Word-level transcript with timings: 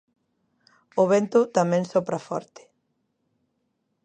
O 1.01 1.03
vento 1.13 1.39
tamén 1.57 1.83
sopra 1.91 2.19
forte. 2.27 2.61